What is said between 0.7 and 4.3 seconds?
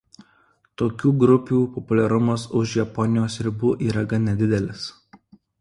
Tokių grupių populiarumas už Japonijos ribų yra gan